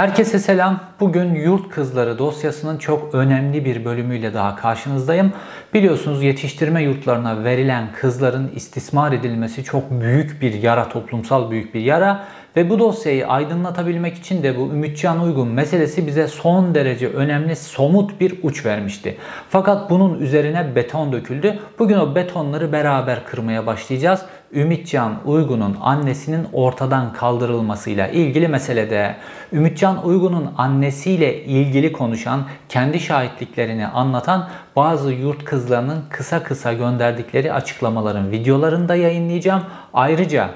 [0.00, 0.80] Herkese selam.
[1.00, 5.32] Bugün Yurt Kızları dosyasının çok önemli bir bölümüyle daha karşınızdayım.
[5.74, 12.24] Biliyorsunuz yetiştirme yurtlarına verilen kızların istismar edilmesi çok büyük bir yara, toplumsal büyük bir yara.
[12.56, 18.20] Ve bu dosyayı aydınlatabilmek için de bu Ümitcan Uygun meselesi bize son derece önemli somut
[18.20, 19.16] bir uç vermişti.
[19.48, 21.58] Fakat bunun üzerine beton döküldü.
[21.78, 24.22] Bugün o betonları beraber kırmaya başlayacağız.
[24.52, 29.16] Ümitcan Uygun'un annesinin ortadan kaldırılmasıyla ilgili meselede
[29.52, 38.30] Ümitcan Uygun'un annesiyle ilgili konuşan, kendi şahitliklerini anlatan bazı yurt kızlarının kısa kısa gönderdikleri açıklamaların
[38.30, 39.62] videolarını da yayınlayacağım.
[39.94, 40.50] Ayrıca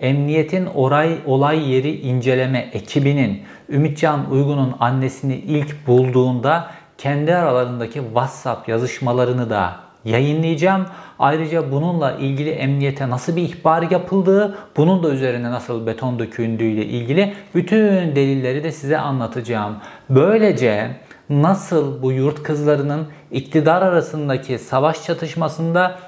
[0.00, 9.50] Emniyetin oray, olay yeri inceleme ekibinin Ümitcan Uygun'un annesini ilk bulduğunda kendi aralarındaki WhatsApp yazışmalarını
[9.50, 10.86] da yayınlayacağım.
[11.18, 16.86] Ayrıca bununla ilgili emniyete nasıl bir ihbar yapıldığı, bunun da üzerine nasıl beton döküldüğü ile
[16.86, 19.76] ilgili bütün delilleri de size anlatacağım.
[20.10, 20.90] Böylece
[21.30, 25.98] nasıl bu yurt kızlarının iktidar arasındaki savaş çatışmasında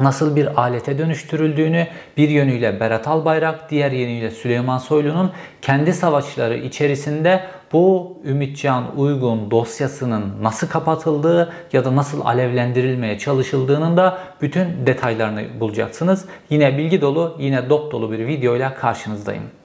[0.00, 7.40] nasıl bir alete dönüştürüldüğünü bir yönüyle Berat Albayrak, diğer yönüyle Süleyman Soylu'nun kendi savaşları içerisinde
[7.72, 16.24] bu Ümitcan Uygun dosyasının nasıl kapatıldığı ya da nasıl alevlendirilmeye çalışıldığının da bütün detaylarını bulacaksınız.
[16.50, 19.61] Yine bilgi dolu, yine dop dolu bir videoyla karşınızdayım.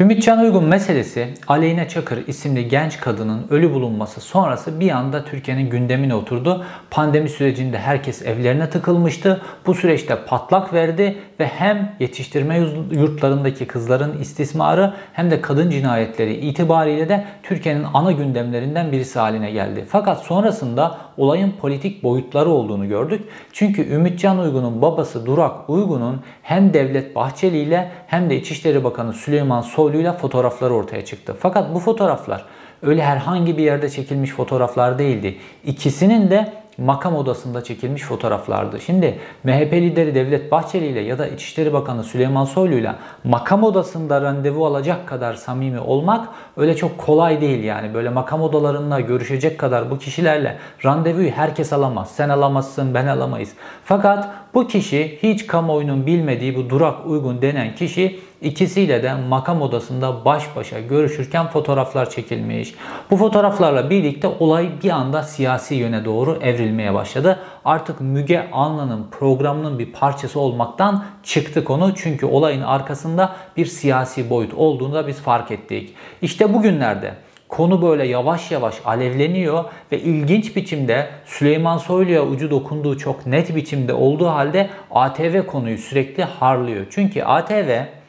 [0.00, 6.14] Ümitcan Uygun meselesi Aleyna Çakır isimli genç kadının ölü bulunması sonrası bir anda Türkiye'nin gündemine
[6.14, 6.64] oturdu.
[6.90, 9.40] Pandemi sürecinde herkes evlerine tıkılmıştı.
[9.66, 12.58] Bu süreçte patlak verdi ve hem yetiştirme
[12.90, 19.84] yurtlarındaki kızların istismarı hem de kadın cinayetleri itibariyle de Türkiye'nin ana gündemlerinden birisi haline geldi.
[19.88, 23.22] Fakat sonrasında olayın politik boyutları olduğunu gördük.
[23.52, 29.60] Çünkü Ümitcan Uygun'un babası Durak Uygun'un hem Devlet Bahçeli ile hem de İçişleri Bakanı Süleyman
[29.60, 31.36] Soylu ile fotoğrafları ortaya çıktı.
[31.40, 32.44] Fakat bu fotoğraflar
[32.82, 35.36] öyle herhangi bir yerde çekilmiş fotoğraflar değildi.
[35.64, 38.80] İkisinin de makam odasında çekilmiş fotoğraflardı.
[38.80, 44.20] Şimdi MHP lideri Devlet Bahçeli ile ya da İçişleri Bakanı Süleyman Soylu ile makam odasında
[44.20, 47.94] randevu alacak kadar samimi olmak öyle çok kolay değil yani.
[47.94, 52.10] Böyle makam odalarında görüşecek kadar bu kişilerle randevuyu herkes alamaz.
[52.10, 53.52] Sen alamazsın, ben alamayız.
[53.84, 60.24] Fakat bu kişi hiç kamuoyunun bilmediği bu durak uygun denen kişi İkisiyle de makam odasında
[60.24, 62.74] baş başa görüşürken fotoğraflar çekilmiş.
[63.10, 67.38] Bu fotoğraflarla birlikte olay bir anda siyasi yöne doğru evrilmeye başladı.
[67.64, 71.94] Artık Müge Anlı'nın programının bir parçası olmaktan çıktı konu.
[71.96, 75.94] Çünkü olayın arkasında bir siyasi boyut olduğunu da biz fark ettik.
[76.22, 77.14] İşte bugünlerde
[77.48, 83.94] konu böyle yavaş yavaş alevleniyor ve ilginç biçimde Süleyman Soylu'ya ucu dokunduğu çok net biçimde
[83.94, 86.86] olduğu halde ATV konuyu sürekli harlıyor.
[86.90, 87.99] Çünkü ATV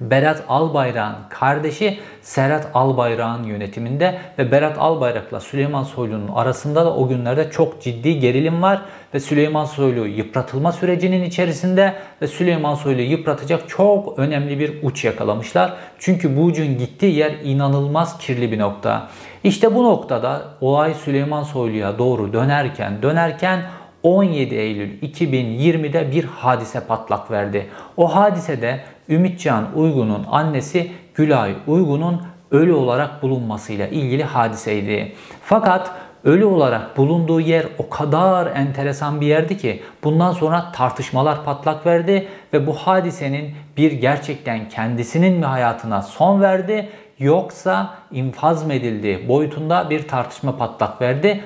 [0.00, 7.50] Berat Albayrak'ın kardeşi Serhat Albayrak'ın yönetiminde ve Berat Albayrak'la Süleyman Soylu'nun arasında da o günlerde
[7.50, 8.82] çok ciddi gerilim var
[9.14, 15.72] ve Süleyman Soylu yıpratılma sürecinin içerisinde ve Süleyman Soylu yıpratacak çok önemli bir uç yakalamışlar.
[15.98, 19.08] Çünkü bu ucun gittiği yer inanılmaz kirli bir nokta.
[19.44, 23.62] İşte bu noktada olay Süleyman Soylu'ya doğru dönerken dönerken
[24.02, 27.66] 17 Eylül 2020'de bir hadise patlak verdi.
[27.96, 35.12] O hadisede Ümitcan Uygun'un annesi Gülay Uygun'un ölü olarak bulunmasıyla ilgili hadiseydi.
[35.42, 35.90] Fakat
[36.24, 42.28] ölü olarak bulunduğu yer o kadar enteresan bir yerdi ki bundan sonra tartışmalar patlak verdi
[42.52, 46.88] ve bu hadisenin bir gerçekten kendisinin mi hayatına son verdi
[47.18, 51.40] yoksa infaz mı edildi boyutunda bir tartışma patlak verdi.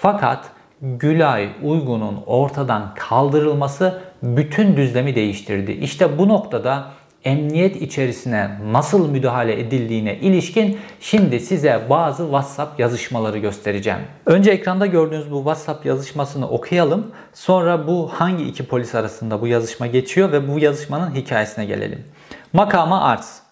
[0.00, 0.44] Fakat
[0.82, 5.72] Gülay Uygun'un ortadan kaldırılması bütün düzlemi değiştirdi.
[5.72, 6.84] İşte bu noktada
[7.24, 14.00] emniyet içerisine nasıl müdahale edildiğine ilişkin şimdi size bazı WhatsApp yazışmaları göstereceğim.
[14.26, 17.10] Önce ekranda gördüğünüz bu WhatsApp yazışmasını okuyalım.
[17.32, 22.04] Sonra bu hangi iki polis arasında bu yazışma geçiyor ve bu yazışmanın hikayesine gelelim.
[22.52, 23.44] Makama arz.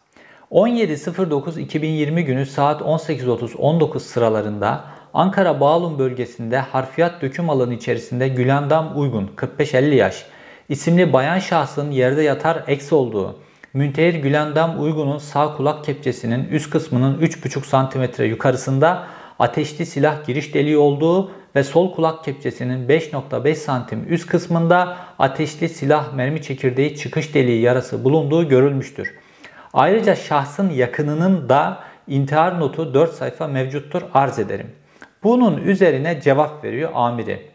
[0.50, 4.84] 17.09.2020 günü saat 18.30-19 sıralarında
[5.14, 10.26] Ankara Bağlum bölgesinde harfiyat döküm alanı içerisinde Gülendam Uygun 45-50 yaş
[10.68, 13.36] isimli bayan şahsın yerde yatar eks olduğu,
[13.74, 19.06] Müntehir Gülendam Uygun'un sağ kulak kepçesinin üst kısmının 3,5 cm yukarısında
[19.38, 26.12] ateşli silah giriş deliği olduğu ve sol kulak kepçesinin 5.5 santim üst kısmında ateşli silah
[26.12, 29.14] mermi çekirdeği çıkış deliği yarası bulunduğu görülmüştür.
[29.72, 31.78] Ayrıca şahsın yakınının da
[32.08, 34.70] intihar notu 4 sayfa mevcuttur arz ederim.
[35.22, 37.50] Bunun üzerine cevap veriyor amiri.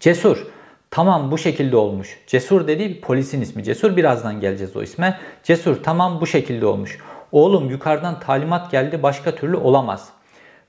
[0.00, 0.46] Cesur
[0.92, 2.18] tamam bu şekilde olmuş.
[2.26, 3.64] Cesur dediği polisin ismi.
[3.64, 5.18] Cesur birazdan geleceğiz o isme.
[5.42, 6.98] Cesur tamam bu şekilde olmuş.
[7.32, 10.08] Oğlum yukarıdan talimat geldi başka türlü olamaz.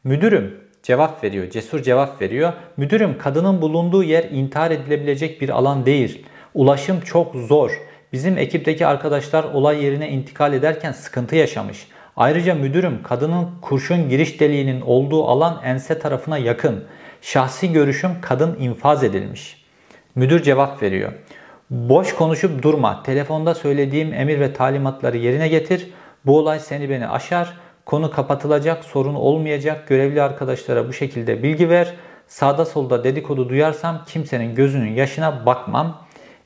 [0.04, 1.50] Müdürüm cevap veriyor.
[1.50, 2.54] Cesur cevap veriyor.
[2.78, 6.26] Müdürüm kadının bulunduğu yer intihar edilebilecek bir alan değil.
[6.54, 7.82] Ulaşım çok zor.
[8.14, 11.88] Bizim ekipteki arkadaşlar olay yerine intikal ederken sıkıntı yaşamış.
[12.18, 16.84] Ayrıca müdürüm kadının kurşun giriş deliğinin olduğu alan ense tarafına yakın.
[17.22, 19.63] Şahsi görüşüm kadın infaz edilmiş.
[20.16, 21.12] Müdür cevap veriyor.
[21.70, 23.04] Boş konuşup durma.
[23.04, 25.90] Telefonda söylediğim emir ve talimatları yerine getir.
[26.26, 27.54] Bu olay seni beni aşar.
[27.86, 29.88] Konu kapatılacak, sorun olmayacak.
[29.88, 31.94] Görevli arkadaşlara bu şekilde bilgi ver.
[32.28, 35.98] Sağda solda dedikodu duyarsam kimsenin gözünün yaşına bakmam.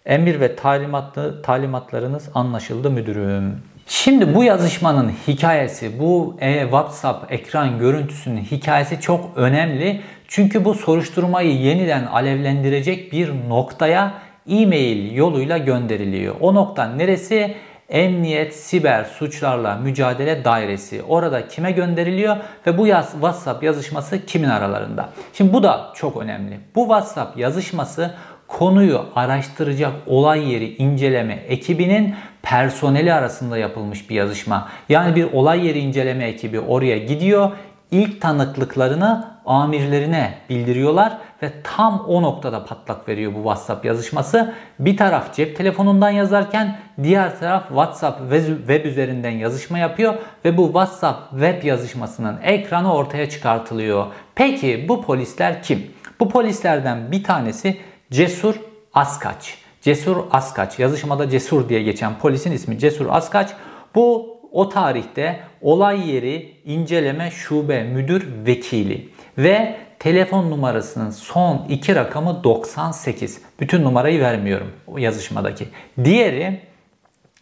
[0.06, 3.62] Emir ve talimatlı, talimatlarınız anlaşıldı müdürüm.
[3.88, 10.02] Şimdi bu yazışmanın hikayesi, bu e, WhatsApp ekran görüntüsünün hikayesi çok önemli.
[10.28, 14.14] Çünkü bu soruşturmayı yeniden alevlendirecek bir noktaya
[14.50, 16.36] e-mail yoluyla gönderiliyor.
[16.40, 17.56] O nokta neresi?
[17.90, 21.04] Emniyet Siber Suçlarla Mücadele Dairesi.
[21.04, 22.38] Orada kime gönderiliyor
[22.68, 25.10] ve bu yaz, WhatsApp yazışması kimin aralarında?
[25.34, 26.60] Şimdi bu da çok önemli.
[26.76, 28.14] Bu WhatsApp yazışması
[28.48, 34.70] konuyu araştıracak olay yeri inceleme ekibinin personeli arasında yapılmış bir yazışma.
[34.90, 37.52] Yani bir olay yeri inceleme ekibi oraya gidiyor.
[37.92, 44.54] İlk tanıklıklarını amirlerine bildiriyorlar ve tam o noktada patlak veriyor bu WhatsApp yazışması.
[44.80, 48.20] Bir taraf cep telefonundan yazarken diğer taraf WhatsApp
[48.68, 50.14] web üzerinden yazışma yapıyor
[50.46, 54.06] ve bu WhatsApp web yazışmasının ekranı ortaya çıkartılıyor.
[54.36, 55.92] Peki bu polisler kim?
[56.20, 57.78] Bu polislerden bir tanesi
[58.12, 58.56] Cesur
[58.94, 59.58] Askaç.
[59.82, 60.80] Cesur Askaç.
[60.80, 63.50] Yazışmada Cesur diye geçen polisin ismi Cesur Askaç.
[63.96, 72.44] Bu o tarihte olay yeri inceleme şube müdür vekili ve telefon numarasının son iki rakamı
[72.44, 73.42] 98.
[73.60, 75.68] Bütün numarayı vermiyorum o yazışmadaki.
[76.04, 76.60] Diğeri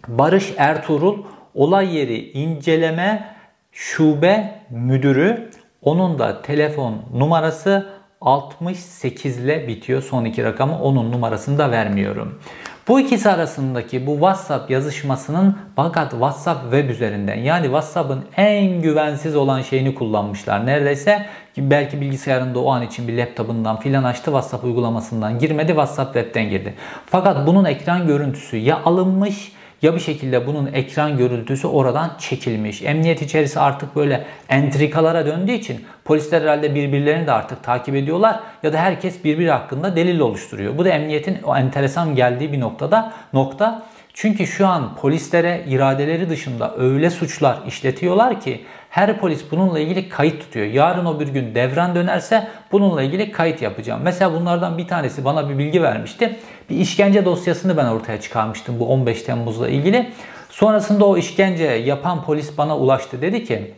[0.08, 1.24] Barış Ertuğrul
[1.54, 3.36] olay yeri inceleme
[3.72, 5.50] şube müdürü.
[5.82, 7.90] Onun da telefon numarası
[8.22, 10.82] 68 ile bitiyor son iki rakamı.
[10.82, 12.42] Onun numarasını da vermiyorum.
[12.88, 19.62] Bu ikisi arasındaki bu WhatsApp yazışmasının fakat WhatsApp web üzerinden yani WhatsApp'ın en güvensiz olan
[19.62, 20.66] şeyini kullanmışlar.
[20.66, 21.26] Neredeyse
[21.58, 26.74] belki bilgisayarında o an için bir laptopundan filan açtı WhatsApp uygulamasından girmedi WhatsApp web'ten girdi.
[27.06, 32.82] Fakat bunun ekran görüntüsü ya alınmış ya bir şekilde bunun ekran görüntüsü oradan çekilmiş.
[32.82, 38.74] Emniyet içerisi artık böyle entrikalara döndüğü için polisler herhalde birbirlerini de artık takip ediyorlar ya
[38.74, 40.78] da herkes birbiri hakkında delil oluşturuyor.
[40.78, 43.84] Bu da emniyetin o enteresan geldiği bir noktada nokta.
[44.18, 50.40] Çünkü şu an polislere iradeleri dışında öyle suçlar işletiyorlar ki her polis bununla ilgili kayıt
[50.40, 50.66] tutuyor.
[50.66, 54.02] Yarın o bir gün devran dönerse bununla ilgili kayıt yapacağım.
[54.04, 56.40] Mesela bunlardan bir tanesi bana bir bilgi vermişti.
[56.70, 60.12] Bir işkence dosyasını ben ortaya çıkarmıştım bu 15 Temmuz'la ilgili.
[60.50, 63.22] Sonrasında o işkence yapan polis bana ulaştı.
[63.22, 63.74] Dedi ki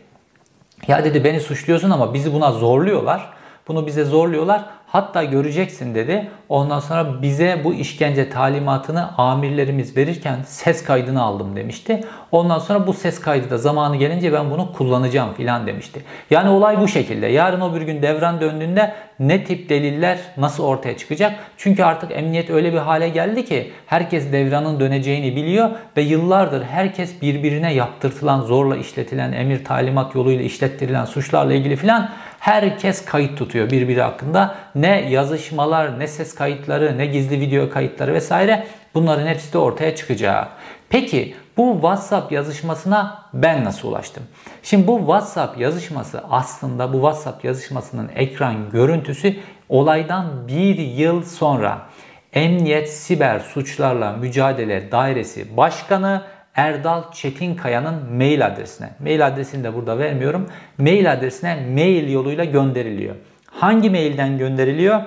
[0.88, 3.28] ya dedi beni suçluyorsun ama bizi buna zorluyorlar.
[3.68, 4.64] Bunu bize zorluyorlar.
[4.92, 6.30] Hatta göreceksin dedi.
[6.48, 12.00] Ondan sonra bize bu işkence talimatını amirlerimiz verirken ses kaydını aldım demişti.
[12.32, 16.02] Ondan sonra bu ses kaydı da zamanı gelince ben bunu kullanacağım filan demişti.
[16.30, 17.26] Yani olay bu şekilde.
[17.26, 21.34] Yarın o bir gün devran döndüğünde ne tip deliller nasıl ortaya çıkacak?
[21.56, 27.22] Çünkü artık emniyet öyle bir hale geldi ki herkes devranın döneceğini biliyor ve yıllardır herkes
[27.22, 34.02] birbirine yaptırtılan zorla işletilen emir talimat yoluyla işlettirilen suçlarla ilgili filan herkes kayıt tutuyor birbiri
[34.02, 34.54] hakkında.
[34.74, 40.48] Ne yazışmalar, ne ses kayıtları, ne gizli video kayıtları vesaire bunların hepsi de ortaya çıkacak.
[40.88, 44.22] Peki bu WhatsApp yazışmasına ben nasıl ulaştım?
[44.62, 49.36] Şimdi bu WhatsApp yazışması aslında bu WhatsApp yazışmasının ekran görüntüsü
[49.68, 51.78] olaydan bir yıl sonra
[52.32, 56.22] Emniyet Siber Suçlarla Mücadele Dairesi Başkanı
[56.58, 58.90] Erdal Çetinkaya'nın mail adresine.
[59.00, 60.46] Mail adresini de burada vermiyorum.
[60.78, 63.14] Mail adresine mail yoluyla gönderiliyor.
[63.46, 65.02] Hangi mailden gönderiliyor?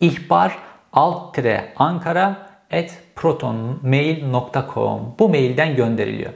[0.00, 0.58] İhbar
[0.92, 1.38] alt
[1.76, 2.36] ankara
[2.72, 6.32] at protonmail.com bu mailden gönderiliyor.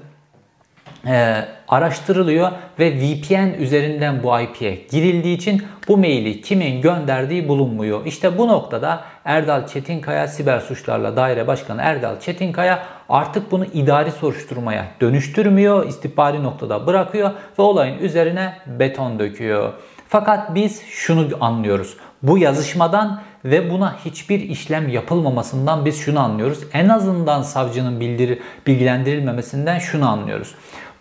[1.08, 8.06] e, araştırılıyor ve VPN üzerinden bu IP'ye girildiği için bu maili kimin gönderdiği bulunmuyor.
[8.06, 14.86] İşte bu noktada Erdal Çetinkaya Siber Suçlarla Daire Başkanı Erdal Çetinkaya artık bunu idari soruşturmaya
[15.02, 19.74] dönüştürmüyor, istihbari noktada bırakıyor ve olayın üzerine beton döküyor.
[20.08, 21.98] Fakat biz şunu anlıyoruz.
[22.24, 26.60] Bu yazışmadan ve buna hiçbir işlem yapılmamasından biz şunu anlıyoruz.
[26.74, 30.56] En azından savcının bildir, bilgilendirilmemesinden şunu anlıyoruz.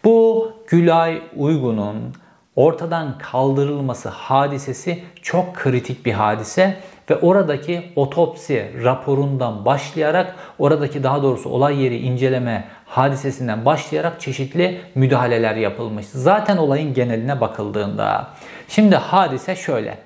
[0.04, 2.14] Bu Gülay Uygun'un
[2.56, 6.76] ortadan kaldırılması hadisesi çok kritik bir hadise
[7.10, 15.56] ve oradaki otopsi raporundan başlayarak oradaki daha doğrusu olay yeri inceleme hadisesinden başlayarak çeşitli müdahaleler
[15.56, 16.06] yapılmış.
[16.06, 18.28] Zaten olayın geneline bakıldığında.
[18.68, 19.98] Şimdi hadise şöyle.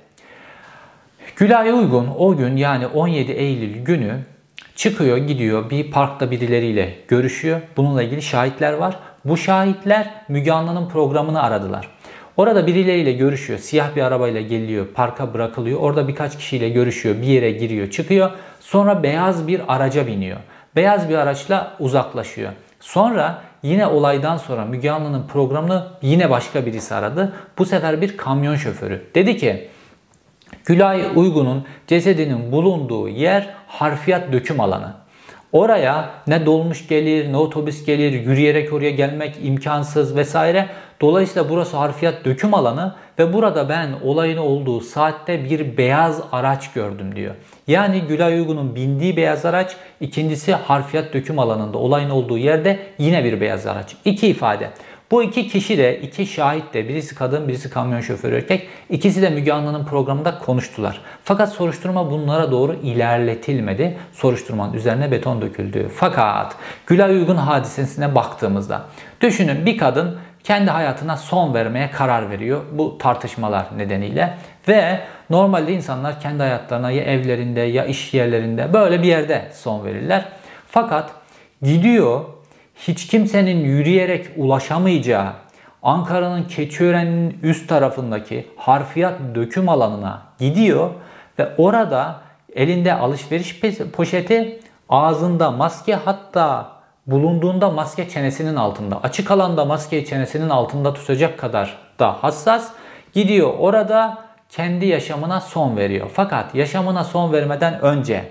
[1.37, 4.19] Gülay Uygun o gün yani 17 Eylül günü
[4.76, 7.61] çıkıyor gidiyor bir parkta birileriyle görüşüyor.
[7.76, 8.97] Bununla ilgili şahitler var.
[9.25, 11.88] Bu şahitler Müge Anlı'nın programını aradılar.
[12.37, 13.59] Orada birileriyle görüşüyor.
[13.59, 15.81] Siyah bir arabayla geliyor, parka bırakılıyor.
[15.81, 18.31] Orada birkaç kişiyle görüşüyor, bir yere giriyor, çıkıyor.
[18.61, 20.37] Sonra beyaz bir araca biniyor.
[20.77, 22.53] Beyaz bir araçla uzaklaşıyor.
[22.81, 27.33] Sonra yine olaydan sonra Müge Anlı'nın programını yine başka birisi aradı.
[27.59, 29.03] Bu sefer bir kamyon şoförü.
[29.15, 29.69] Dedi ki
[30.65, 35.00] Gülay Uygun'un cesedinin bulunduğu yer harfiyat döküm alanı.
[35.52, 40.69] Oraya ne dolmuş gelir, ne otobüs gelir, yürüyerek oraya gelmek imkansız vesaire.
[41.00, 47.16] Dolayısıyla burası harfiyat döküm alanı ve burada ben olayın olduğu saatte bir beyaz araç gördüm
[47.16, 47.35] diyor.
[47.66, 53.40] Yani Gülay Uygun'un bindiği beyaz araç, ikincisi harfiyat döküm alanında olayın olduğu yerde yine bir
[53.40, 53.97] beyaz araç.
[54.04, 54.71] İki ifade.
[55.11, 59.31] Bu iki kişi de, iki şahit de, birisi kadın, birisi kamyon şoförü erkek, ikisi de
[59.31, 61.00] Müge Anlı'nın programında konuştular.
[61.25, 63.97] Fakat soruşturma bunlara doğru ilerletilmedi.
[64.12, 65.88] Soruşturmanın üzerine beton döküldü.
[65.95, 68.83] Fakat Gülay Uygun hadisesine baktığımızda,
[69.21, 74.35] düşünün bir kadın kendi hayatına son vermeye karar veriyor bu tartışmalar nedeniyle
[74.69, 75.00] ve
[75.31, 80.25] normalde insanlar kendi hayatlarına ya evlerinde ya iş yerlerinde böyle bir yerde son verirler.
[80.67, 81.11] Fakat
[81.62, 82.25] gidiyor
[82.89, 85.33] hiç kimsenin yürüyerek ulaşamayacağı
[85.83, 90.91] Ankara'nın Keçiören'in üst tarafındaki harfiyat döküm alanına gidiyor
[91.39, 92.21] ve orada
[92.55, 93.61] elinde alışveriş
[93.93, 96.73] poşeti, ağzında maske hatta
[97.07, 102.73] bulunduğunda maske çenesinin altında, açık alanda maske çenesinin altında tutacak kadar da hassas
[103.13, 104.19] gidiyor orada
[104.49, 106.11] kendi yaşamına son veriyor.
[106.15, 108.29] Fakat yaşamına son vermeden önce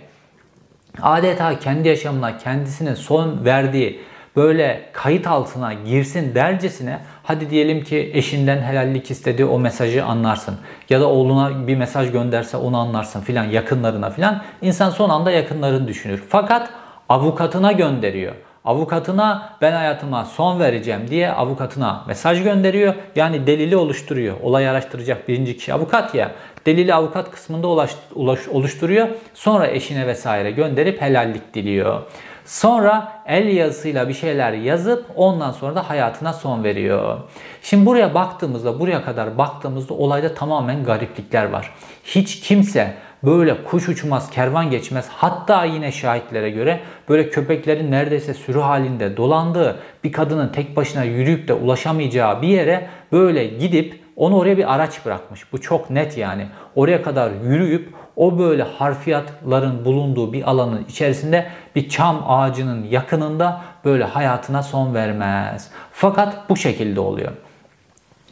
[1.02, 4.00] adeta kendi yaşamına kendisine son verdiği
[4.36, 10.56] böyle kayıt altına girsin dercesine hadi diyelim ki eşinden helallik istedi o mesajı anlarsın.
[10.90, 14.42] Ya da oğluna bir mesaj gönderse onu anlarsın filan yakınlarına filan.
[14.62, 16.24] İnsan son anda yakınlarını düşünür.
[16.30, 16.70] Fakat
[17.10, 18.36] avukatına gönderiyor.
[18.66, 22.96] Avukatına ben hayatıma son vereceğim diye avukatına mesaj gönderiyor.
[23.16, 24.36] Yani delili oluşturuyor.
[24.42, 26.32] Olay araştıracak birinci kişi avukat ya.
[26.66, 29.08] Delili avukat kısmında ulaş, ulaş, oluşturuyor.
[29.34, 32.02] Sonra eşine vesaire gönderip helallik diliyor.
[32.50, 37.18] Sonra el yazısıyla bir şeyler yazıp ondan sonra da hayatına son veriyor.
[37.62, 41.74] Şimdi buraya baktığımızda, buraya kadar baktığımızda olayda tamamen gariplikler var.
[42.04, 45.08] Hiç kimse böyle kuş uçmaz, kervan geçmez.
[45.10, 46.80] Hatta yine şahitlere göre
[47.10, 52.88] böyle köpeklerin neredeyse sürü halinde dolandığı, bir kadının tek başına yürüyüp de ulaşamayacağı bir yere
[53.12, 55.54] böyle gidip onu oraya bir araç bırakmış.
[55.54, 56.48] Bu çok net yani.
[56.76, 64.04] Oraya kadar yürüyüp o böyle harfiyatların bulunduğu bir alanın içerisinde bir çam ağacının yakınında böyle
[64.04, 65.72] hayatına son vermez.
[65.92, 67.32] Fakat bu şekilde oluyor.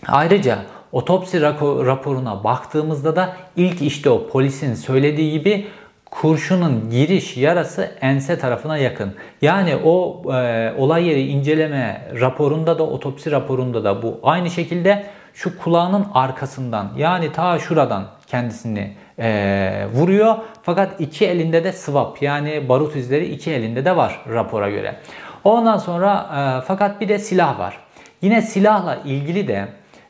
[0.07, 0.57] Ayrıca
[0.91, 1.41] otopsi
[1.85, 5.67] raporuna baktığımızda da ilk işte o polisin söylediği gibi
[6.05, 9.13] kurşunun giriş yarası ense tarafına yakın.
[9.41, 15.57] Yani o e, olay yeri inceleme raporunda da otopsi raporunda da bu aynı şekilde şu
[15.57, 20.35] kulağının arkasından yani ta şuradan kendisini e, vuruyor.
[20.63, 24.95] Fakat iki elinde de swap yani barut izleri iki elinde de var rapora göre.
[25.43, 27.77] Ondan sonra e, fakat bir de silah var.
[28.21, 29.67] Yine silahla ilgili de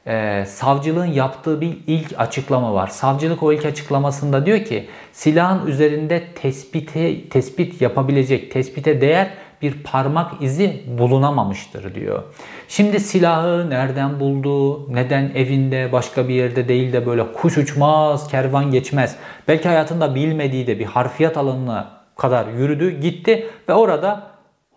[0.08, 2.88] e, savcılığın yaptığı bir ilk açıklama var.
[2.88, 9.28] Savcılık o ilk açıklamasında diyor ki silahın üzerinde tespiti tespit yapabilecek, tespite değer
[9.62, 12.24] bir parmak izi bulunamamıştır diyor.
[12.68, 18.72] Şimdi silahı nereden buldu, neden evinde başka bir yerde değil de böyle kuş uçmaz, kervan
[18.72, 19.16] geçmez.
[19.48, 24.28] Belki hayatında bilmediği de bir harfiyat alanına kadar yürüdü, gitti ve orada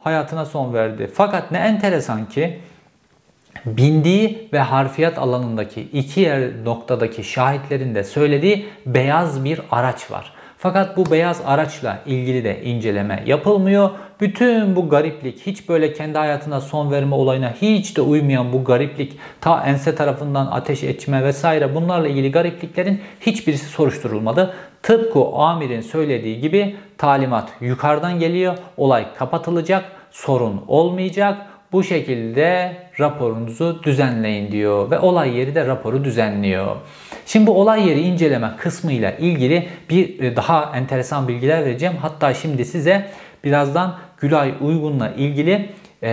[0.00, 1.10] hayatına son verdi.
[1.14, 2.60] Fakat ne enteresan ki
[3.66, 10.32] bindiği ve harfiyat alanındaki iki yer noktadaki şahitlerin de söylediği beyaz bir araç var.
[10.62, 13.90] Fakat bu beyaz araçla ilgili de inceleme yapılmıyor.
[14.20, 19.18] Bütün bu gariplik, hiç böyle kendi hayatına son verme olayına hiç de uymayan bu gariplik,
[19.40, 24.54] ta ense tarafından ateş etme vesaire bunlarla ilgili garipliklerin hiçbirisi soruşturulmadı.
[24.82, 31.46] Tıpkı amirin söylediği gibi talimat yukarıdan geliyor, olay kapatılacak, sorun olmayacak.
[31.72, 36.76] Bu şekilde raporunuzu düzenleyin diyor ve olay yeri de raporu düzenliyor.
[37.26, 41.94] Şimdi bu olay yeri inceleme kısmıyla ilgili bir e, daha enteresan bilgiler vereceğim.
[42.00, 43.10] Hatta şimdi size
[43.44, 45.70] birazdan Gülay Uygun'la ilgili
[46.02, 46.10] e,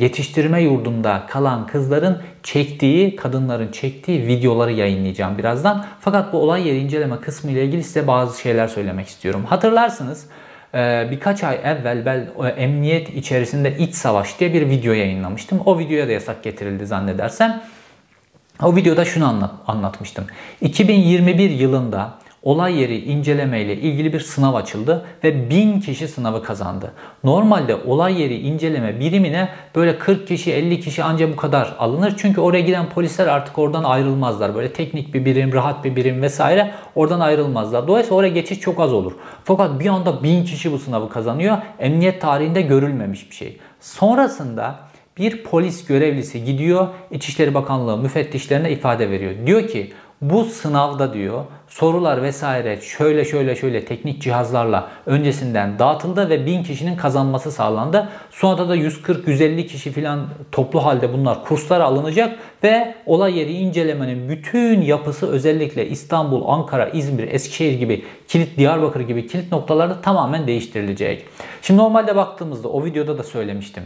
[0.00, 5.84] yetiştirme yurdunda kalan kızların çektiği, kadınların çektiği videoları yayınlayacağım birazdan.
[6.00, 9.44] Fakat bu olay yeri inceleme kısmı ile ilgili size bazı şeyler söylemek istiyorum.
[9.44, 10.26] Hatırlarsınız
[11.10, 15.60] birkaç ay evvel ben e, emniyet içerisinde iç savaş diye bir video yayınlamıştım.
[15.66, 17.62] O videoya da yasak getirildi zannedersem.
[18.62, 20.26] O videoda şunu anlat, anlatmıştım.
[20.60, 26.92] 2021 yılında olay yeri inceleme ile ilgili bir sınav açıldı ve 1000 kişi sınavı kazandı.
[27.24, 32.14] Normalde olay yeri inceleme birimine böyle 40 kişi 50 kişi ancak bu kadar alınır.
[32.18, 34.54] Çünkü oraya giden polisler artık oradan ayrılmazlar.
[34.54, 37.88] Böyle teknik bir birim, rahat bir birim vesaire oradan ayrılmazlar.
[37.88, 39.12] Dolayısıyla oraya geçiş çok az olur.
[39.44, 41.58] Fakat bir anda 1000 kişi bu sınavı kazanıyor.
[41.78, 43.58] Emniyet tarihinde görülmemiş bir şey.
[43.80, 44.78] Sonrasında
[45.18, 49.46] bir polis görevlisi gidiyor İçişleri Bakanlığı müfettişlerine ifade veriyor.
[49.46, 51.44] Diyor ki bu sınavda diyor
[51.78, 58.08] sorular vesaire şöyle şöyle şöyle teknik cihazlarla öncesinden dağıtıldı ve 1000 kişinin kazanması sağlandı.
[58.30, 64.80] Sonra da 140-150 kişi filan toplu halde bunlar kurslara alınacak ve olay yeri incelemenin bütün
[64.80, 71.26] yapısı özellikle İstanbul, Ankara, İzmir, Eskişehir gibi kilit Diyarbakır gibi kilit noktalarda tamamen değiştirilecek.
[71.62, 73.82] Şimdi normalde baktığımızda o videoda da söylemiştim.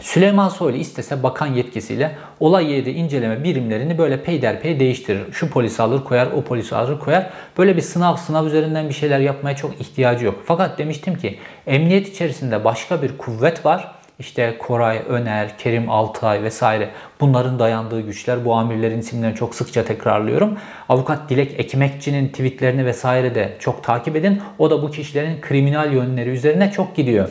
[0.00, 5.32] Süleyman Soylu istese bakan yetkisiyle olay yeri inceleme birimlerini böyle peyderpey değiştirir.
[5.32, 7.30] Şu polisi alır koyar, o polisi alır koyar.
[7.58, 10.42] Böyle bir sınav sınav üzerinden bir şeyler yapmaya çok ihtiyacı yok.
[10.46, 13.92] Fakat demiştim ki emniyet içerisinde başka bir kuvvet var.
[14.18, 18.44] İşte Koray, Öner, Kerim Altay vesaire bunların dayandığı güçler.
[18.44, 20.58] Bu amirlerin isimlerini çok sıkça tekrarlıyorum.
[20.88, 24.42] Avukat Dilek Ekmekçi'nin tweetlerini vesaire de çok takip edin.
[24.58, 27.28] O da bu kişilerin kriminal yönleri üzerine çok gidiyor.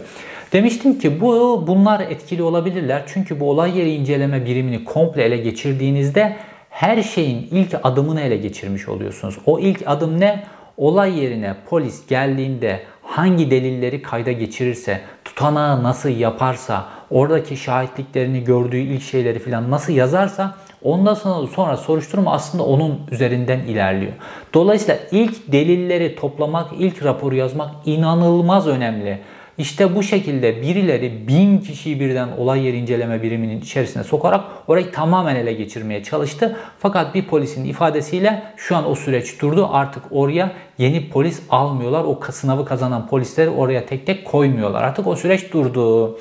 [0.55, 3.03] Demiştim ki bu bunlar etkili olabilirler.
[3.07, 6.35] Çünkü bu olay yeri inceleme birimini komple ele geçirdiğinizde
[6.69, 9.37] her şeyin ilk adımını ele geçirmiş oluyorsunuz.
[9.45, 10.43] O ilk adım ne?
[10.77, 19.03] Olay yerine polis geldiğinde hangi delilleri kayda geçirirse, tutanağı nasıl yaparsa, oradaki şahitliklerini gördüğü ilk
[19.03, 24.13] şeyleri falan nasıl yazarsa ondan sonra, sonra soruşturma aslında onun üzerinden ilerliyor.
[24.53, 29.19] Dolayısıyla ilk delilleri toplamak, ilk raporu yazmak inanılmaz önemli.
[29.57, 35.35] İşte bu şekilde birileri bin kişiyi birden olay yeri inceleme biriminin içerisine sokarak orayı tamamen
[35.35, 36.57] ele geçirmeye çalıştı.
[36.79, 39.69] Fakat bir polisin ifadesiyle şu an o süreç durdu.
[39.71, 42.03] Artık oraya yeni polis almıyorlar.
[42.03, 44.83] O sınavı kazanan polisleri oraya tek tek koymuyorlar.
[44.83, 46.17] Artık o süreç durdu.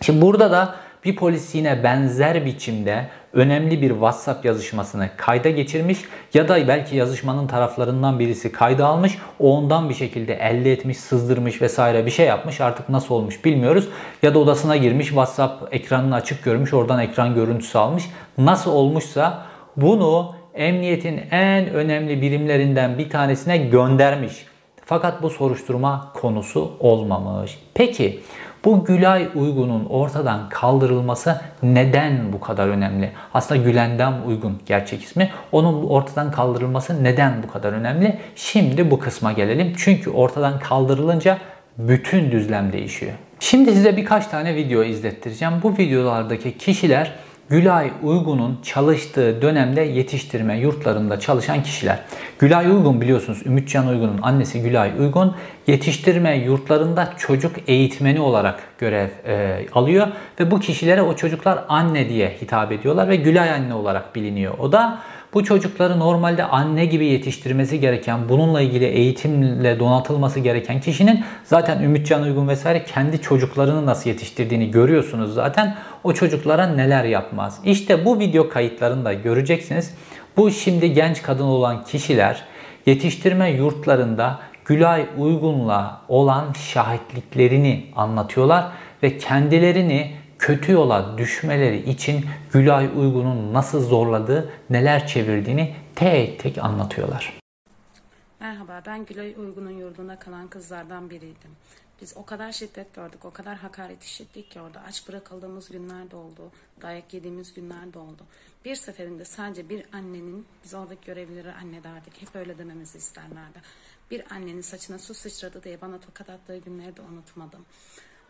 [0.00, 5.98] Şimdi burada da bir polis benzer biçimde önemli bir WhatsApp yazışmasını kayda geçirmiş
[6.34, 12.06] ya da belki yazışmanın taraflarından birisi kayda almış, ondan bir şekilde elde etmiş, sızdırmış vesaire
[12.06, 12.60] bir şey yapmış.
[12.60, 13.88] Artık nasıl olmuş bilmiyoruz.
[14.22, 18.04] Ya da odasına girmiş, WhatsApp ekranını açık görmüş, oradan ekran görüntüsü almış.
[18.38, 19.42] Nasıl olmuşsa
[19.76, 24.46] bunu emniyetin en önemli birimlerinden bir tanesine göndermiş.
[24.84, 27.58] Fakat bu soruşturma konusu olmamış.
[27.74, 28.20] Peki
[28.64, 33.10] bu Gülay Uygun'un ortadan kaldırılması neden bu kadar önemli?
[33.34, 35.30] Aslında Gülendam Uygun gerçek ismi.
[35.52, 38.18] Onun ortadan kaldırılması neden bu kadar önemli?
[38.36, 39.72] Şimdi bu kısma gelelim.
[39.76, 41.38] Çünkü ortadan kaldırılınca
[41.78, 43.12] bütün düzlem değişiyor.
[43.40, 45.54] Şimdi size birkaç tane video izlettireceğim.
[45.62, 47.12] Bu videolardaki kişiler
[47.48, 51.98] Gülay Uygun'un çalıştığı dönemde yetiştirme yurtlarında çalışan kişiler.
[52.38, 59.66] Gülay Uygun biliyorsunuz Ümitcan Uygun'un annesi Gülay Uygun yetiştirme yurtlarında çocuk eğitmeni olarak görev e,
[59.72, 60.08] alıyor
[60.40, 64.54] ve bu kişilere o çocuklar anne diye hitap ediyorlar ve Gülay anne olarak biliniyor.
[64.58, 64.98] O da
[65.34, 72.22] bu çocukları normalde anne gibi yetiştirmesi gereken, bununla ilgili eğitimle donatılması gereken kişinin zaten Ümitcan
[72.22, 75.76] Uygun vesaire kendi çocuklarını nasıl yetiştirdiğini görüyorsunuz zaten.
[76.04, 77.60] O çocuklara neler yapmaz.
[77.64, 79.94] İşte bu video kayıtlarında göreceksiniz.
[80.36, 82.42] Bu şimdi genç kadın olan kişiler
[82.86, 88.64] yetiştirme yurtlarında Gülay Uygun'la olan şahitliklerini anlatıyorlar
[89.02, 97.40] ve kendilerini kötü yola düşmeleri için Gülay Uygun'un nasıl zorladığı, neler çevirdiğini tek tek anlatıyorlar.
[98.40, 101.50] Merhaba, ben Gülay Uygun'un yurdunda kalan kızlardan biriydim.
[102.00, 104.82] Biz o kadar şiddet gördük, o kadar hakaret işittik ki orada.
[104.88, 106.50] Aç bırakıldığımız günler de oldu,
[106.82, 108.22] dayak yediğimiz günler de oldu.
[108.64, 113.58] Bir seferinde sadece bir annenin, biz oradaki görevlileri anne derdik, hep öyle dememizi isterlerdi.
[114.10, 117.64] Bir annenin saçına su sıçradı diye bana tokat attığı günleri de unutmadım.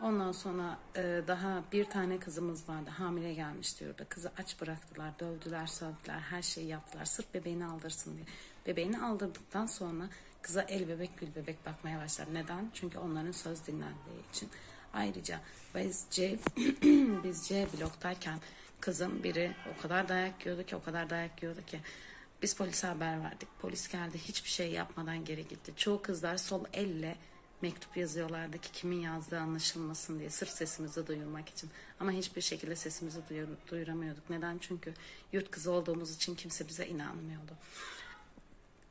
[0.03, 2.89] Ondan sonra e, daha bir tane kızımız vardı.
[2.89, 4.05] Hamile gelmişti orada.
[4.05, 7.05] Kızı aç bıraktılar, dövdüler, sövdüler, her şeyi yaptılar.
[7.05, 8.25] Sırf bebeğini aldırsın diye.
[8.67, 10.09] Bebeğini aldırdıktan sonra
[10.41, 12.33] kıza el bebek gül bebek bakmaya başlar.
[12.33, 12.69] Neden?
[12.73, 14.49] Çünkü onların söz dinlendiği için.
[14.93, 15.39] Ayrıca
[15.75, 16.39] biz C,
[17.23, 18.39] biz C bloktayken
[18.79, 21.79] kızım biri o kadar dayak yiyordu ki o kadar dayak yiyordu ki
[22.41, 23.49] biz polise haber verdik.
[23.61, 25.73] Polis geldi hiçbir şey yapmadan geri gitti.
[25.77, 27.15] Çoğu kızlar sol elle
[27.63, 31.69] mektup yazıyorlardı ki kimin yazdığı anlaşılmasın diye sırf sesimizi duyurmak için.
[31.99, 34.29] Ama hiçbir şekilde sesimizi duyur, duyuramıyorduk.
[34.29, 34.57] Neden?
[34.57, 34.93] Çünkü
[35.33, 37.51] yurt kızı olduğumuz için kimse bize inanmıyordu.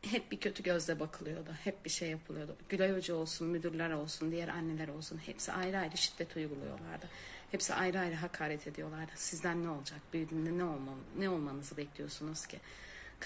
[0.03, 1.51] Hep bir kötü gözle bakılıyordu.
[1.65, 2.57] Hep bir şey yapılıyordu.
[2.69, 5.21] Gülay Hoca olsun, müdürler olsun, diğer anneler olsun.
[5.27, 7.09] Hepsi ayrı ayrı şiddet uyguluyorlardı.
[7.51, 9.13] Hepsi ayrı ayrı hakaret ediyorlardı.
[9.17, 10.01] Sizden ne olacak?
[10.13, 12.61] Büyüdüğünde ne, olma, ne olmanızı bekliyorsunuz ki?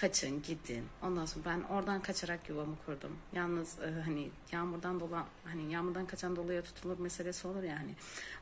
[0.01, 0.89] Kaçın gidin.
[1.03, 3.19] Ondan sonra ben oradan kaçarak yuvamı kurdum.
[3.33, 7.95] Yalnız e, hani yağmurdan dolan hani yağmurdan kaçan doluya tutulur meselesi olur yani.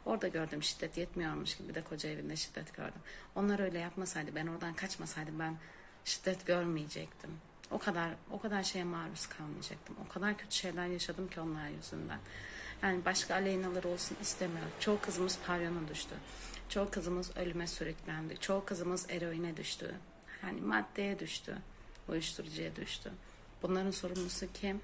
[0.06, 3.00] Orada gördüm şiddet yetmiyormuş gibi de koca evinde şiddet gördüm.
[3.34, 5.56] Onlar öyle yapmasaydı ben oradan kaçmasaydım ben
[6.04, 7.30] şiddet görmeyecektim.
[7.70, 9.96] O kadar o kadar şeye maruz kalmayacaktım.
[10.06, 12.18] O kadar kötü şeyler yaşadım ki onlar yüzünden.
[12.82, 14.72] Yani başka aleynaları olsun istemiyorum.
[14.80, 16.14] Çoğu kızımız pavyona düştü.
[16.68, 18.40] Çoğu kızımız ölüme sürüklendi.
[18.40, 19.94] Çoğu kızımız eroine düştü.
[20.46, 21.56] Yani maddeye düştü.
[22.08, 23.10] Uyuşturucuya düştü.
[23.62, 24.80] Bunların sorumlusu kim?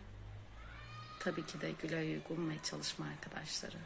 [1.21, 3.77] Tabii ki de Gülay Uygun ve çalışma arkadaşları.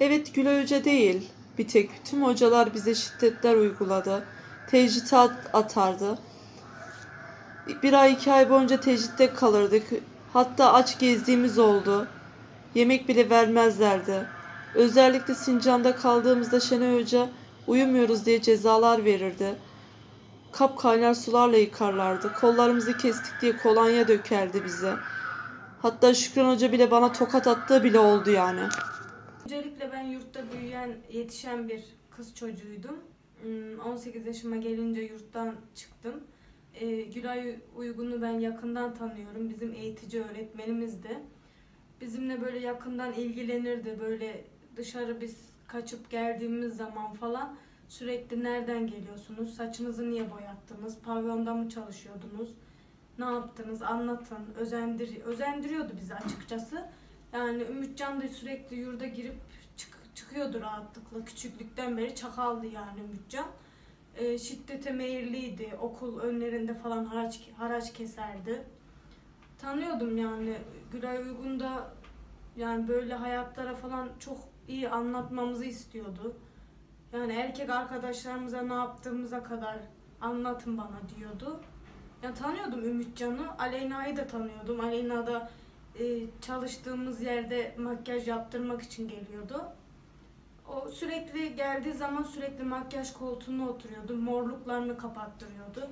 [0.00, 1.30] Evet Gülay Hoca değil.
[1.58, 4.24] Bir tek tüm hocalar bize şiddetler uyguladı.
[4.70, 5.12] Tecrit
[5.52, 6.18] atardı.
[7.82, 9.86] Bir ay iki ay boyunca tecritte kalırdık.
[10.32, 12.08] Hatta aç gezdiğimiz oldu.
[12.74, 14.26] Yemek bile vermezlerdi.
[14.74, 17.28] Özellikle Sincan'da kaldığımızda Şenay Hoca
[17.66, 19.54] uyumuyoruz diye cezalar verirdi.
[20.58, 22.32] Kap kaynar sularla yıkarlardı.
[22.32, 24.94] Kollarımızı kestik diye kolonya dökerdi bize.
[25.82, 28.60] Hatta Şükran Hoca bile bana tokat attığı bile oldu yani.
[29.44, 32.98] Öncelikle ben yurtta büyüyen, yetişen bir kız çocuğuydum.
[33.86, 36.24] 18 hmm, yaşıma gelince yurttan çıktım.
[36.74, 39.50] Ee, Gülay Uygun'u ben yakından tanıyorum.
[39.50, 41.18] Bizim eğitici öğretmenimizdi.
[42.00, 43.98] Bizimle böyle yakından ilgilenirdi.
[44.00, 44.44] Böyle
[44.76, 45.36] dışarı biz
[45.66, 47.56] kaçıp geldiğimiz zaman falan
[47.88, 49.54] Sürekli nereden geliyorsunuz?
[49.54, 50.98] Saçınızı niye boyattınız?
[50.98, 52.48] Pavyonda mı çalışıyordunuz?
[53.18, 53.82] Ne yaptınız?
[53.82, 54.54] Anlatın.
[54.58, 56.84] Özendir özendiriyordu bizi açıkçası.
[57.32, 59.36] Yani Ümitcan da sürekli yurda girip
[59.76, 61.24] çık çıkıyordu rahatlıkla.
[61.24, 63.46] Küçüklükten beri çakaldı yani Ümitcan.
[64.16, 65.74] E, şiddete meyilliydi.
[65.80, 68.64] Okul önlerinde falan haraç, haraç keserdi.
[69.58, 70.56] Tanıyordum yani.
[70.92, 71.94] Gülay Uygun da
[72.56, 76.36] yani böyle hayatlara falan çok iyi anlatmamızı istiyordu.
[77.14, 79.76] Yani erkek arkadaşlarımıza ne yaptığımıza kadar
[80.20, 81.60] anlatın bana diyordu.
[82.22, 83.58] Ya tanıyordum Ümitcan'ı.
[83.58, 84.80] Aleyna'yı da tanıyordum.
[84.80, 85.50] Aleyna da
[85.98, 86.04] e,
[86.40, 89.62] çalıştığımız yerde makyaj yaptırmak için geliyordu.
[90.68, 94.16] O sürekli geldiği zaman sürekli makyaj koltuğuna oturuyordu.
[94.16, 95.88] Morluklarını kapattırıyordu.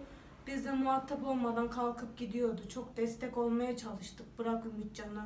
[0.47, 2.61] Biz de muhatap olmadan kalkıp gidiyordu.
[2.69, 4.39] Çok destek olmaya çalıştık.
[4.39, 5.25] Bırak Ümitcan'ı.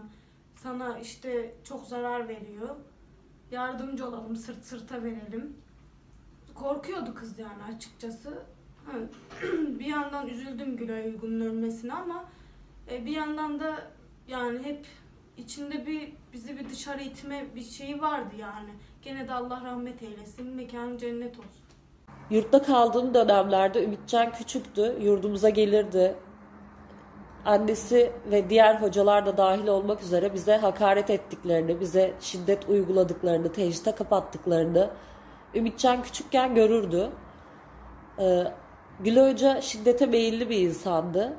[0.56, 2.76] Sana işte çok zarar veriyor.
[3.50, 5.56] Yardımcı olalım, sırt sırta verelim
[6.56, 8.38] korkuyordu kız yani açıkçası.
[9.78, 12.24] bir yandan üzüldüm Gülay Uygun'un ölmesine ama
[12.90, 13.74] e, bir yandan da
[14.28, 14.86] yani hep
[15.36, 18.70] içinde bir bizi bir dışarı itme bir şeyi vardı yani.
[19.02, 20.46] Gene de Allah rahmet eylesin.
[20.46, 21.66] Mekanı cennet olsun.
[22.30, 24.96] Yurtta kaldığım dönemlerde Ümitcan küçüktü.
[25.00, 26.14] Yurdumuza gelirdi.
[27.44, 33.94] Annesi ve diğer hocalar da dahil olmak üzere bize hakaret ettiklerini, bize şiddet uyguladıklarını, tecrite
[33.94, 34.90] kapattıklarını,
[35.56, 37.10] Ümitcan küçükken görürdü.
[38.18, 38.44] Ee,
[39.00, 41.36] Gül Hoca şiddete meyilli bir insandı.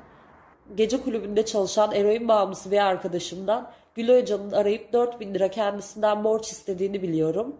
[0.75, 7.01] Gece kulübünde çalışan eroin bağımlısı bir arkadaşımdan Gül Hoca'nın arayıp 4000 lira kendisinden borç istediğini
[7.01, 7.56] biliyorum.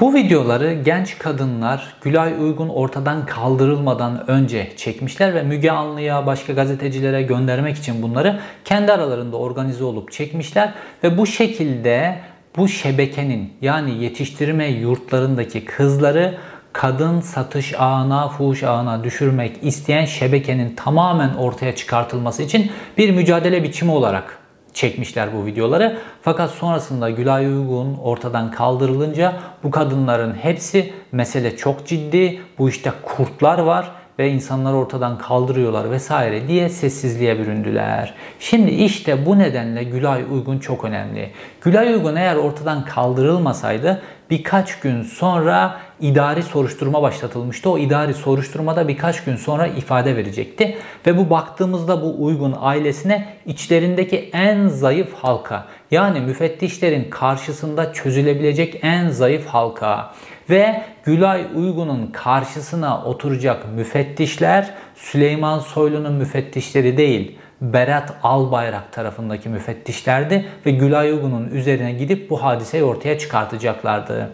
[0.00, 7.22] Bu videoları genç kadınlar Gülay Uygun ortadan kaldırılmadan önce çekmişler ve Müge Anlı'ya başka gazetecilere
[7.22, 12.18] göndermek için bunları kendi aralarında organize olup çekmişler ve bu şekilde
[12.58, 16.38] bu şebekenin yani yetiştirme yurtlarındaki kızları
[16.72, 23.90] kadın satış ağına, fuhuş ağına düşürmek isteyen şebekenin tamamen ortaya çıkartılması için bir mücadele biçimi
[23.90, 24.38] olarak
[24.74, 25.98] çekmişler bu videoları.
[26.22, 32.40] Fakat sonrasında Gülay Uygun ortadan kaldırılınca bu kadınların hepsi mesele çok ciddi.
[32.58, 38.14] Bu işte kurtlar var ve insanları ortadan kaldırıyorlar vesaire diye sessizliğe büründüler.
[38.40, 41.30] Şimdi işte bu nedenle Gülay Uygun çok önemli.
[41.60, 47.70] Gülay Uygun eğer ortadan kaldırılmasaydı birkaç gün sonra idari soruşturma başlatılmıştı.
[47.70, 50.76] O idari soruşturmada birkaç gün sonra ifade verecekti.
[51.06, 59.08] Ve bu baktığımızda bu uygun ailesine içlerindeki en zayıf halka yani müfettişlerin karşısında çözülebilecek en
[59.08, 60.14] zayıf halka
[60.50, 67.38] ve Gülay Uygun'un karşısına oturacak müfettişler Süleyman Soylu'nun müfettişleri değil.
[67.60, 74.30] Berat Albayrak tarafındaki müfettişlerdi ve Gülay Uygun'un üzerine gidip bu hadiseyi ortaya çıkartacaklardı.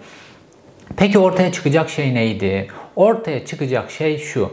[0.97, 2.69] Peki ortaya çıkacak şey neydi?
[2.97, 4.53] Ortaya çıkacak şey şu.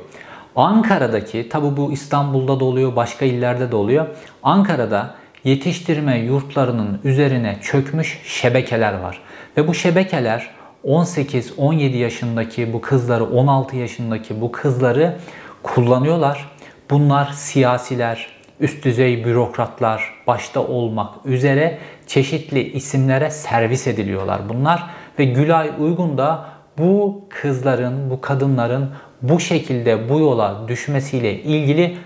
[0.55, 4.05] Ankara'daki, tabi bu İstanbul'da da oluyor, başka illerde de oluyor.
[4.43, 9.21] Ankara'da yetiştirme yurtlarının üzerine çökmüş şebekeler var.
[9.57, 10.49] Ve bu şebekeler
[10.85, 15.17] 18-17 yaşındaki bu kızları, 16 yaşındaki bu kızları
[15.63, 16.51] kullanıyorlar.
[16.89, 18.27] Bunlar siyasiler,
[18.59, 24.89] üst düzey bürokratlar başta olmak üzere çeşitli isimlere servis ediliyorlar bunlar.
[25.19, 26.45] Ve Gülay Uygun da
[26.77, 28.89] bu kızların, bu kadınların
[29.21, 31.97] bu şekilde bu yola düşmesiyle ilgili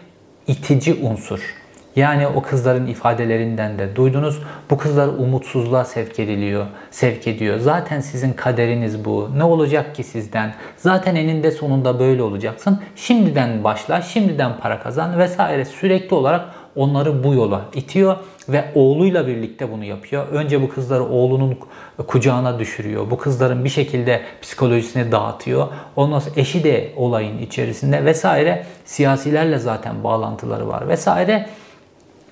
[0.48, 1.65] itici unsur.
[1.96, 4.42] Yani o kızların ifadelerinden de duydunuz.
[4.70, 7.60] Bu kızlar umutsuzluğa sevk ediliyor, sevk ediyor.
[7.60, 9.30] Zaten sizin kaderiniz bu.
[9.38, 10.54] Ne olacak ki sizden?
[10.78, 12.80] Zaten eninde sonunda böyle olacaksın.
[12.96, 18.16] Şimdiden başla, şimdiden para kazan vesaire sürekli olarak onları bu yola itiyor
[18.50, 20.28] ve oğluyla birlikte bunu yapıyor.
[20.28, 21.58] Önce bu kızları oğlunun
[22.08, 23.12] kucağına düşürüyor.
[23.12, 25.68] Bu kızların bir şekilde psikolojisini dağıtıyor.
[25.96, 28.66] Ondan sonra eşi de olayın içerisinde vesaire.
[28.86, 31.50] Siyasilerle zaten bağlantıları var vesaire.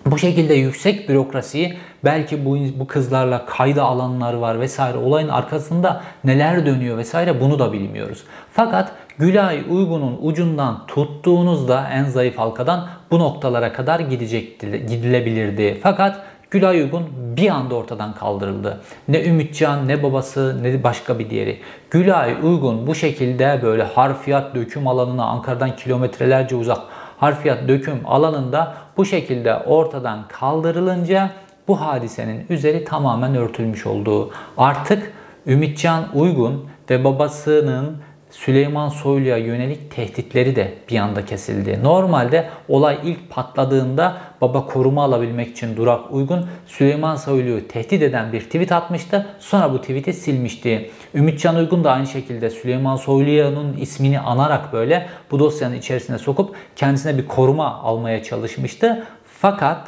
[0.05, 6.65] Bu şekilde yüksek bürokrasiyi belki bu, bu kızlarla kayda alanlar var vesaire olayın arkasında neler
[6.65, 8.23] dönüyor vesaire bunu da bilmiyoruz.
[8.51, 15.79] Fakat Gülay Uygun'un ucundan tuttuğunuzda en zayıf halkadan bu noktalara kadar gidecekti, gidilebilirdi.
[15.83, 17.03] Fakat Gülay Uygun
[17.37, 18.81] bir anda ortadan kaldırıldı.
[19.07, 21.59] Ne Ümitcan ne babası ne başka bir diğeri.
[21.91, 26.81] Gülay Uygun bu şekilde böyle harfiyat döküm alanına Ankara'dan kilometrelerce uzak
[27.17, 31.29] harfiyat döküm alanında bu şekilde ortadan kaldırılınca
[31.67, 34.31] bu hadisenin üzeri tamamen örtülmüş oldu.
[34.57, 35.13] Artık
[35.47, 37.97] Ümitcan Uygun ve babasının
[38.33, 41.79] Süleyman Soylu'ya yönelik tehditleri de bir anda kesildi.
[41.83, 48.41] Normalde olay ilk patladığında baba koruma alabilmek için Durak Uygun Süleyman Soylu'yu tehdit eden bir
[48.41, 49.27] tweet atmıştı.
[49.39, 50.91] Sonra bu tweet'i silmişti.
[51.15, 57.17] Ümitcan Uygun da aynı şekilde Süleyman Soylu'nun ismini anarak böyle bu dosyanın içerisine sokup kendisine
[57.17, 59.05] bir koruma almaya çalışmıştı.
[59.25, 59.87] Fakat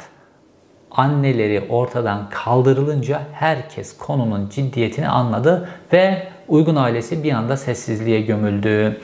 [0.90, 9.00] anneleri ortadan kaldırılınca herkes konunun ciddiyetini anladı ve Uygun ailesi bir anda sessizliğe gömüldü.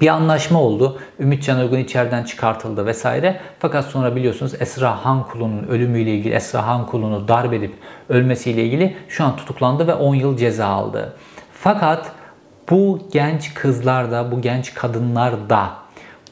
[0.00, 0.98] Bir anlaşma oldu.
[1.20, 3.40] Ümitcan Uygun içeriden çıkartıldı vesaire.
[3.58, 7.74] Fakat sonra biliyorsunuz Esra Hankulu'nun ölümüyle ilgili, Esra Hankulu'nu darp edip
[8.08, 11.12] ölmesiyle ilgili şu an tutuklandı ve 10 yıl ceza aldı.
[11.52, 12.12] Fakat
[12.70, 15.70] bu genç kızlar da, bu genç kadınlar da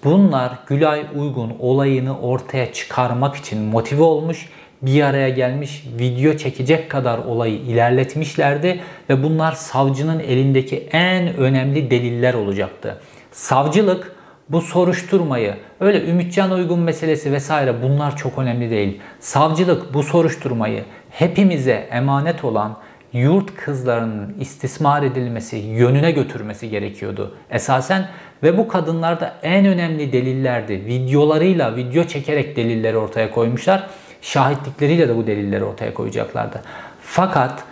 [0.05, 4.49] bunlar Gülay Uygun olayını ortaya çıkarmak için motive olmuş
[4.83, 12.35] bir araya gelmiş video çekecek kadar olayı ilerletmişlerdi ve bunlar savcının elindeki en önemli deliller
[12.35, 13.01] olacaktı.
[13.33, 14.13] Savcılık
[14.49, 19.01] bu soruşturmayı öyle Ümitcan Uygun meselesi vesaire bunlar çok önemli değil.
[19.21, 22.77] Savcılık bu soruşturmayı hepimize emanet olan
[23.13, 28.09] yurt kızlarının istismar edilmesi yönüne götürmesi gerekiyordu esasen
[28.43, 30.73] ve bu kadınlar da en önemli delillerdi.
[30.87, 33.89] Videolarıyla video çekerek delilleri ortaya koymuşlar
[34.23, 36.61] şahitlikleriyle de bu delilleri ortaya koyacaklardı.
[37.03, 37.65] Fakat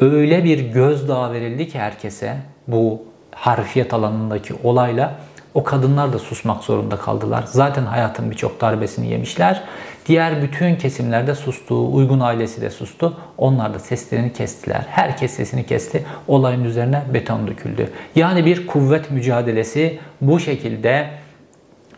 [0.00, 2.36] öyle bir gözdağı verildi ki herkese
[2.68, 3.02] bu
[3.34, 5.14] harfiyet alanındaki olayla
[5.54, 7.44] o kadınlar da susmak zorunda kaldılar.
[7.46, 9.62] Zaten hayatın birçok darbesini yemişler.
[10.06, 11.94] Diğer bütün kesimlerde sustu.
[11.94, 13.16] Uygun ailesi de sustu.
[13.38, 14.84] Onlar da seslerini kestiler.
[14.88, 16.04] Herkes sesini kesti.
[16.28, 17.90] Olayın üzerine beton döküldü.
[18.14, 21.10] Yani bir kuvvet mücadelesi bu şekilde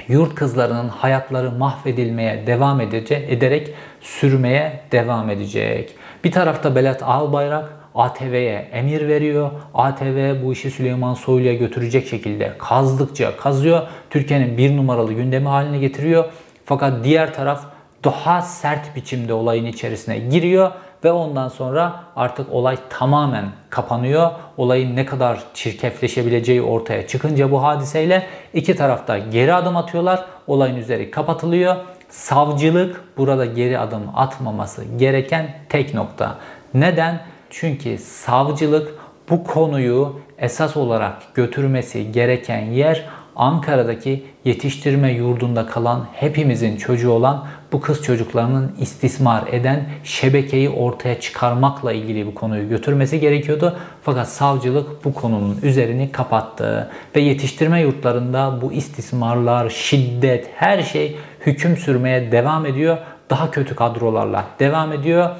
[0.08, 5.94] yurt kızlarının hayatları mahvedilmeye devam edecek, ederek sürmeye devam edecek.
[6.24, 9.50] Bir tarafta Belat Albayrak ATV'ye emir veriyor.
[9.74, 13.82] ATV bu işi Süleyman Soylu'ya götürecek şekilde kazdıkça kazıyor.
[14.11, 16.24] Türkiye'nin bir numaralı gündemi haline getiriyor.
[16.64, 17.64] Fakat diğer taraf
[18.04, 20.70] daha sert biçimde olayın içerisine giriyor
[21.04, 24.30] ve ondan sonra artık olay tamamen kapanıyor.
[24.56, 30.24] Olayın ne kadar çirkefleşebileceği ortaya çıkınca bu hadiseyle iki tarafta geri adım atıyorlar.
[30.46, 31.76] Olayın üzeri kapatılıyor.
[32.08, 36.38] Savcılık burada geri adım atmaması gereken tek nokta.
[36.74, 37.20] Neden?
[37.50, 38.94] Çünkü savcılık
[39.30, 43.04] bu konuyu esas olarak götürmesi gereken yer
[43.38, 51.92] Ankara'daki yetiştirme yurdunda kalan hepimizin çocuğu olan bu kız çocuklarının istismar eden şebekeyi ortaya çıkarmakla
[51.92, 53.77] ilgili bu konuyu götürmesi gerekiyordu.
[54.03, 61.77] Fakat savcılık bu konunun üzerini kapattı ve yetiştirme yurtlarında bu istismarlar, şiddet, her şey hüküm
[61.77, 62.98] sürmeye devam ediyor.
[63.31, 65.31] Daha kötü kadrolarla devam ediyor.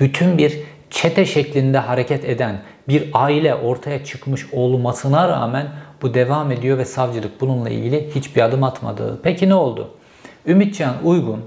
[0.00, 0.58] Bütün bir
[0.90, 5.66] çete şeklinde hareket eden bir aile ortaya çıkmış olmasına rağmen
[6.02, 9.20] bu devam ediyor ve savcılık bununla ilgili hiçbir adım atmadı.
[9.22, 9.90] Peki ne oldu?
[10.46, 11.40] Ümitcan Uygun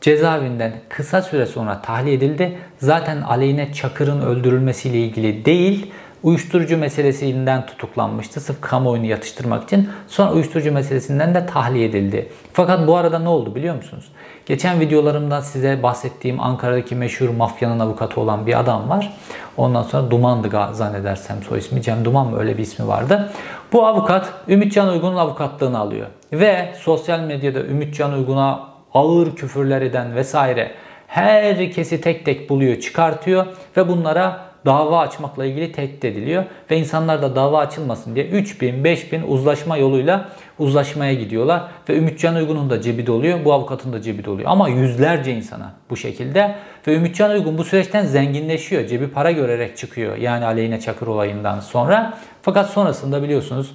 [0.00, 2.58] cezaevinden kısa süre sonra tahliye edildi.
[2.78, 9.88] Zaten Aleyhine Çakır'ın öldürülmesiyle ilgili değil, uyuşturucu meselesinden tutuklanmıştı sırf kamuoyunu yatıştırmak için.
[10.08, 12.28] Sonra uyuşturucu meselesinden de tahliye edildi.
[12.52, 14.04] Fakat bu arada ne oldu biliyor musunuz?
[14.46, 19.12] Geçen videolarımda size bahsettiğim Ankara'daki meşhur mafyanın avukatı olan bir adam var.
[19.56, 21.82] Ondan sonra Duman'dı zannedersem soy ismi.
[21.82, 23.32] Cem Duman mı öyle bir ismi vardı.
[23.72, 26.06] Bu avukat Ümitcan Uygun'un avukatlığını alıyor.
[26.32, 30.74] Ve sosyal medyada Ümitcan Uygun'a ağır küfürler eden vesaire
[31.06, 36.44] herkesi tek tek buluyor, çıkartıyor ve bunlara dava açmakla ilgili tehdit ediliyor.
[36.70, 41.62] Ve insanlar da dava açılmasın diye 3000, 5000 uzlaşma yoluyla uzlaşmaya gidiyorlar.
[41.88, 44.50] Ve Ümitcan Uygun'un da cebi doluyor, bu avukatın da cebi doluyor.
[44.50, 46.54] Ama yüzlerce insana bu şekilde.
[46.86, 48.86] Ve Ümitcan Uygun bu süreçten zenginleşiyor.
[48.86, 50.16] Cebi para görerek çıkıyor.
[50.16, 52.18] Yani Aleyhine Çakır olayından sonra.
[52.42, 53.74] Fakat sonrasında biliyorsunuz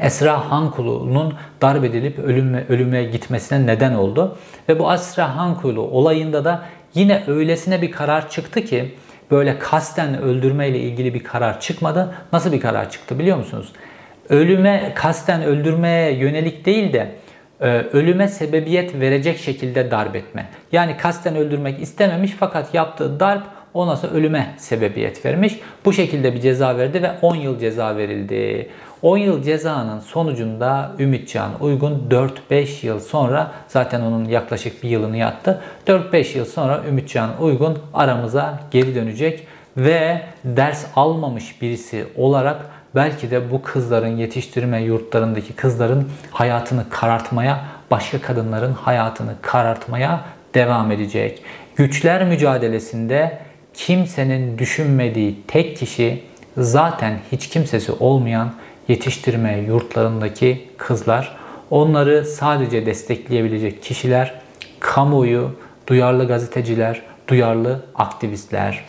[0.00, 4.38] Esra Hankulu'nun darp edilip ölüme, ölüme gitmesine neden oldu.
[4.68, 6.62] Ve bu Esra Hankulu olayında da
[6.94, 8.94] yine öylesine bir karar çıktı ki
[9.30, 12.14] böyle kasten öldürme ile ilgili bir karar çıkmadı.
[12.32, 13.72] Nasıl bir karar çıktı biliyor musunuz?
[14.28, 17.10] Ölüme kasten öldürmeye yönelik değil de
[17.60, 20.48] e, ölüme sebebiyet verecek şekilde darp etme.
[20.72, 23.42] Yani kasten öldürmek istememiş fakat yaptığı darp
[23.74, 25.60] ondan sonra ölüme sebebiyet vermiş.
[25.84, 28.70] Bu şekilde bir ceza verdi ve 10 yıl ceza verildi.
[29.06, 32.08] 10 yıl cezanın sonucunda Ümitcan Uygun
[32.50, 35.62] 4-5 yıl sonra zaten onun yaklaşık bir yılını yattı.
[35.86, 43.50] 4-5 yıl sonra Ümitcan Uygun aramıza geri dönecek ve ders almamış birisi olarak belki de
[43.50, 50.20] bu kızların yetiştirme yurtlarındaki kızların hayatını karartmaya, başka kadınların hayatını karartmaya
[50.54, 51.42] devam edecek.
[51.76, 53.38] Güçler mücadelesinde
[53.74, 56.22] kimsenin düşünmediği tek kişi
[56.56, 58.52] zaten hiç kimsesi olmayan
[58.88, 61.36] yetiştirme yurtlarındaki kızlar.
[61.70, 64.34] Onları sadece destekleyebilecek kişiler,
[64.80, 65.50] kamuoyu,
[65.86, 68.84] duyarlı gazeteciler, duyarlı aktivistler.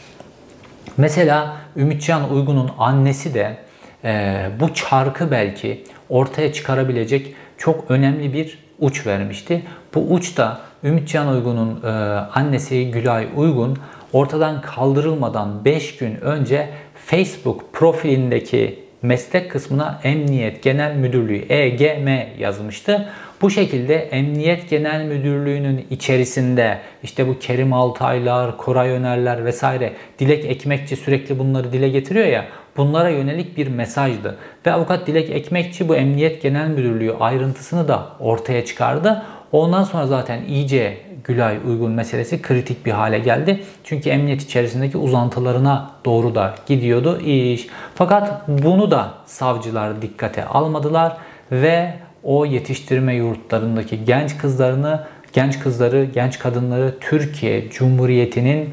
[0.97, 3.57] Mesela Ümitcan Uygun'un annesi de
[4.03, 9.63] e, bu çarkı belki ortaya çıkarabilecek çok önemli bir uç vermişti.
[9.93, 11.87] Bu uç da Ümitcan Uygun'un e,
[12.33, 13.77] annesi Gülay Uygun
[14.13, 16.69] ortadan kaldırılmadan 5 gün önce
[17.05, 22.07] Facebook profilindeki meslek kısmına Emniyet Genel Müdürlüğü EGM
[22.39, 23.09] yazmıştı.
[23.41, 30.95] Bu şekilde Emniyet Genel Müdürlüğü'nün içerisinde işte bu Kerim Altaylar, Koray Önerler vesaire Dilek Ekmekçi
[30.95, 32.45] sürekli bunları dile getiriyor ya
[32.77, 34.37] bunlara yönelik bir mesajdı.
[34.65, 39.23] Ve avukat Dilek Ekmekçi bu Emniyet Genel Müdürlüğü ayrıntısını da ortaya çıkardı.
[39.51, 43.63] Ondan sonra zaten iyice Gülay uygun meselesi kritik bir hale geldi.
[43.83, 47.67] Çünkü emniyet içerisindeki uzantılarına doğru da gidiyordu iş.
[47.95, 51.17] Fakat bunu da savcılar dikkate almadılar
[51.51, 58.69] ve o yetiştirme yurtlarındaki genç kızlarını, genç kızları, genç kadınları Türkiye Cumhuriyeti'nin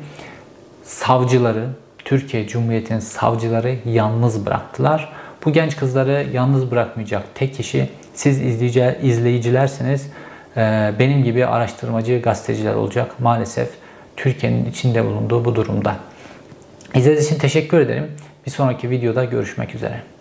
[0.82, 1.66] savcıları,
[2.04, 5.12] Türkiye Cumhuriyeti'nin savcıları yalnız bıraktılar.
[5.44, 10.10] Bu genç kızları yalnız bırakmayacak tek kişi siz izleyici, izleyicilersiniz.
[10.56, 13.68] Ee, benim gibi araştırmacı gazeteciler olacak maalesef
[14.16, 15.96] Türkiye'nin içinde bulunduğu bu durumda.
[16.94, 18.10] İzlediğiniz için teşekkür ederim.
[18.46, 20.13] Bir sonraki videoda görüşmek üzere.